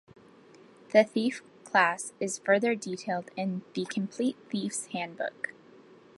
[0.93, 5.53] The thief class is further detailed in "The Complete Thief's Handbook".